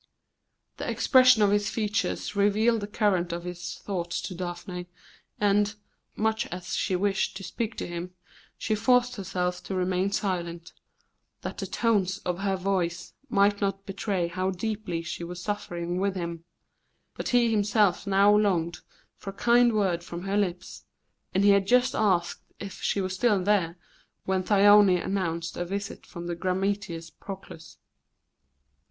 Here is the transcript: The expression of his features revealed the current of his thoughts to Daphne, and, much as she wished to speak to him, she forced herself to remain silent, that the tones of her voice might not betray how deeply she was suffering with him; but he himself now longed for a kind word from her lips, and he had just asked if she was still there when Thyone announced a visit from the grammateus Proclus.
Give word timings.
The 0.77 0.89
expression 0.89 1.43
of 1.43 1.51
his 1.51 1.69
features 1.69 2.35
revealed 2.35 2.81
the 2.81 2.87
current 2.87 3.31
of 3.31 3.43
his 3.43 3.75
thoughts 3.75 4.19
to 4.23 4.33
Daphne, 4.33 4.87
and, 5.39 5.75
much 6.15 6.47
as 6.47 6.75
she 6.75 6.95
wished 6.95 7.37
to 7.37 7.43
speak 7.43 7.75
to 7.77 7.85
him, 7.85 8.15
she 8.57 8.73
forced 8.73 9.17
herself 9.17 9.61
to 9.65 9.75
remain 9.75 10.11
silent, 10.11 10.73
that 11.41 11.59
the 11.59 11.67
tones 11.67 12.17
of 12.25 12.39
her 12.39 12.55
voice 12.55 13.13
might 13.29 13.61
not 13.61 13.85
betray 13.85 14.27
how 14.27 14.49
deeply 14.49 15.03
she 15.03 15.23
was 15.23 15.39
suffering 15.39 15.99
with 15.99 16.15
him; 16.15 16.45
but 17.13 17.29
he 17.29 17.51
himself 17.51 18.07
now 18.07 18.35
longed 18.35 18.79
for 19.17 19.29
a 19.29 19.33
kind 19.33 19.73
word 19.73 20.03
from 20.03 20.23
her 20.23 20.35
lips, 20.35 20.83
and 21.31 21.43
he 21.43 21.51
had 21.51 21.67
just 21.67 21.93
asked 21.93 22.41
if 22.59 22.81
she 22.81 23.01
was 23.01 23.13
still 23.13 23.43
there 23.43 23.77
when 24.25 24.41
Thyone 24.41 24.97
announced 24.97 25.55
a 25.57 25.63
visit 25.63 26.07
from 26.07 26.25
the 26.25 26.33
grammateus 26.33 27.11
Proclus. 27.11 27.77